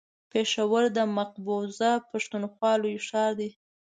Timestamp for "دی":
3.39-3.49